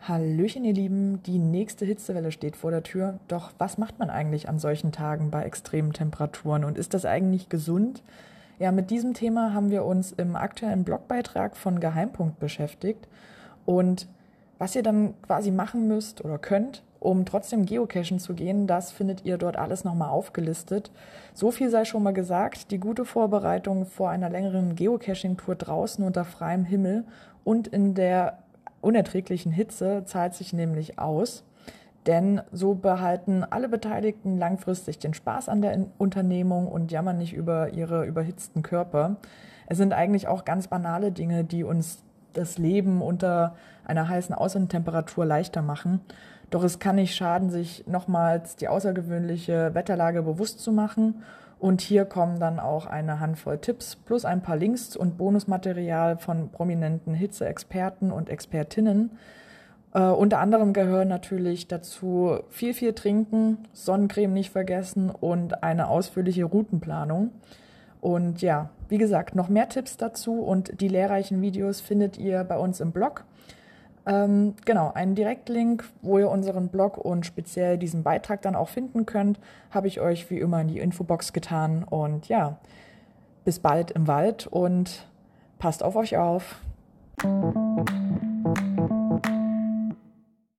Hallöchen, 0.00 0.64
ihr 0.64 0.74
Lieben, 0.74 1.22
die 1.24 1.38
nächste 1.38 1.84
Hitzewelle 1.84 2.30
steht 2.30 2.56
vor 2.56 2.70
der 2.70 2.82
Tür. 2.82 3.18
Doch 3.26 3.52
was 3.58 3.78
macht 3.78 3.98
man 3.98 4.10
eigentlich 4.10 4.48
an 4.48 4.58
solchen 4.58 4.92
Tagen 4.92 5.30
bei 5.30 5.42
extremen 5.42 5.92
Temperaturen 5.92 6.62
und 6.62 6.78
ist 6.78 6.94
das 6.94 7.04
eigentlich 7.04 7.48
gesund? 7.48 8.02
Ja, 8.58 8.70
mit 8.70 8.90
diesem 8.90 9.14
Thema 9.14 9.54
haben 9.54 9.70
wir 9.70 9.84
uns 9.84 10.12
im 10.12 10.36
aktuellen 10.36 10.84
Blogbeitrag 10.84 11.56
von 11.56 11.80
Geheimpunkt 11.80 12.38
beschäftigt. 12.38 13.08
Und 13.66 14.06
was 14.64 14.74
ihr 14.74 14.82
dann 14.82 15.12
quasi 15.20 15.50
machen 15.50 15.88
müsst 15.88 16.24
oder 16.24 16.38
könnt, 16.38 16.82
um 16.98 17.26
trotzdem 17.26 17.66
geocachen 17.66 18.18
zu 18.18 18.32
gehen, 18.32 18.66
das 18.66 18.92
findet 18.92 19.26
ihr 19.26 19.36
dort 19.36 19.58
alles 19.58 19.84
nochmal 19.84 20.08
aufgelistet. 20.08 20.90
So 21.34 21.50
viel 21.50 21.68
sei 21.68 21.84
schon 21.84 22.02
mal 22.02 22.14
gesagt, 22.14 22.70
die 22.70 22.78
gute 22.78 23.04
Vorbereitung 23.04 23.84
vor 23.84 24.08
einer 24.08 24.30
längeren 24.30 24.74
Geocaching-Tour 24.74 25.56
draußen 25.56 26.02
unter 26.02 26.24
freiem 26.24 26.64
Himmel 26.64 27.04
und 27.44 27.68
in 27.68 27.92
der 27.92 28.38
unerträglichen 28.80 29.52
Hitze 29.52 30.04
zahlt 30.06 30.32
sich 30.32 30.54
nämlich 30.54 30.98
aus. 30.98 31.44
Denn 32.06 32.40
so 32.50 32.72
behalten 32.72 33.44
alle 33.44 33.68
Beteiligten 33.68 34.38
langfristig 34.38 34.98
den 34.98 35.12
Spaß 35.12 35.50
an 35.50 35.60
der 35.60 35.88
Unternehmung 35.98 36.68
und 36.68 36.90
jammern 36.90 37.18
nicht 37.18 37.34
über 37.34 37.74
ihre 37.74 38.06
überhitzten 38.06 38.62
Körper. 38.62 39.16
Es 39.66 39.76
sind 39.76 39.92
eigentlich 39.92 40.26
auch 40.26 40.46
ganz 40.46 40.68
banale 40.68 41.12
Dinge, 41.12 41.44
die 41.44 41.64
uns 41.64 42.02
das 42.34 42.58
Leben 42.58 43.02
unter 43.02 43.56
einer 43.84 44.08
heißen 44.08 44.34
Außentemperatur 44.34 45.24
leichter 45.24 45.62
machen. 45.62 46.00
Doch 46.50 46.62
es 46.62 46.78
kann 46.78 46.96
nicht 46.96 47.14
schaden, 47.14 47.50
sich 47.50 47.84
nochmals 47.86 48.56
die 48.56 48.68
außergewöhnliche 48.68 49.74
Wetterlage 49.74 50.22
bewusst 50.22 50.60
zu 50.60 50.72
machen 50.72 51.22
und 51.64 51.80
hier 51.80 52.04
kommen 52.04 52.40
dann 52.40 52.60
auch 52.60 52.84
eine 52.84 53.20
Handvoll 53.20 53.58
Tipps 53.58 53.96
plus 53.96 54.24
ein 54.24 54.42
paar 54.42 54.56
Links 54.56 54.96
und 54.96 55.16
Bonusmaterial 55.16 56.18
von 56.18 56.50
prominenten 56.50 57.14
Hitzeexperten 57.14 58.12
und 58.12 58.28
Expertinnen. 58.28 59.12
Äh, 59.94 60.00
unter 60.00 60.40
anderem 60.40 60.74
gehören 60.74 61.08
natürlich 61.08 61.66
dazu 61.66 62.38
viel, 62.50 62.74
viel 62.74 62.92
trinken, 62.92 63.58
Sonnencreme 63.72 64.34
nicht 64.34 64.50
vergessen 64.50 65.08
und 65.08 65.62
eine 65.62 65.88
ausführliche 65.88 66.44
Routenplanung. 66.44 67.30
Und 68.04 68.42
ja, 68.42 68.68
wie 68.90 68.98
gesagt, 68.98 69.34
noch 69.34 69.48
mehr 69.48 69.70
Tipps 69.70 69.96
dazu 69.96 70.42
und 70.42 70.78
die 70.82 70.88
lehrreichen 70.88 71.40
Videos 71.40 71.80
findet 71.80 72.18
ihr 72.18 72.44
bei 72.44 72.58
uns 72.58 72.80
im 72.80 72.92
Blog. 72.92 73.24
Ähm, 74.04 74.52
genau, 74.66 74.92
einen 74.92 75.14
Direktlink, 75.14 75.88
wo 76.02 76.18
ihr 76.18 76.28
unseren 76.28 76.68
Blog 76.68 76.98
und 76.98 77.24
speziell 77.24 77.78
diesen 77.78 78.02
Beitrag 78.02 78.42
dann 78.42 78.56
auch 78.56 78.68
finden 78.68 79.06
könnt, 79.06 79.40
habe 79.70 79.86
ich 79.86 80.02
euch 80.02 80.28
wie 80.28 80.38
immer 80.38 80.60
in 80.60 80.68
die 80.68 80.80
Infobox 80.80 81.32
getan. 81.32 81.82
Und 81.82 82.28
ja, 82.28 82.58
bis 83.46 83.60
bald 83.60 83.90
im 83.92 84.06
Wald 84.06 84.46
und 84.48 85.08
passt 85.58 85.82
auf 85.82 85.96
euch 85.96 86.18
auf. 86.18 86.60